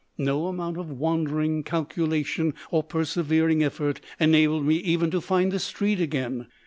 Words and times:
No 0.17 0.47
amount 0.47 0.77
of 0.79 0.89
wandering, 0.89 1.61
calculation, 1.61 2.55
or 2.71 2.81
persevering 2.81 3.63
effort 3.63 4.01
enabled 4.19 4.65
me 4.65 4.77
even 4.77 5.11
to 5.11 5.21
find 5.21 5.51
the 5.51 5.59
street 5.59 5.99
again. 6.01 6.47